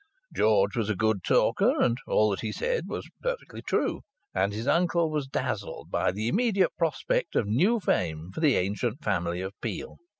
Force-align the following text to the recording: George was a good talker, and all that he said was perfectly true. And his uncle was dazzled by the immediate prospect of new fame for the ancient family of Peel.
George 0.33 0.75
was 0.75 0.89
a 0.89 0.95
good 0.95 1.23
talker, 1.23 1.79
and 1.79 1.95
all 2.07 2.31
that 2.31 2.39
he 2.39 2.51
said 2.51 2.87
was 2.87 3.07
perfectly 3.21 3.61
true. 3.61 4.01
And 4.33 4.51
his 4.51 4.67
uncle 4.67 5.11
was 5.11 5.27
dazzled 5.27 5.91
by 5.91 6.11
the 6.11 6.27
immediate 6.27 6.75
prospect 6.75 7.35
of 7.35 7.45
new 7.45 7.79
fame 7.79 8.31
for 8.33 8.39
the 8.39 8.55
ancient 8.57 9.03
family 9.03 9.41
of 9.41 9.53
Peel. 9.61 9.97